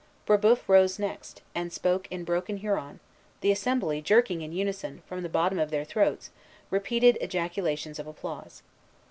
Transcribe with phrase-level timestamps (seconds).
[0.25, 2.99] Brébeuf rose next, and spoke in broken Huron,
[3.41, 6.31] the assembly jerking in unison, from the bottom of their throats,
[6.71, 8.63] repeated ejaculations of applause.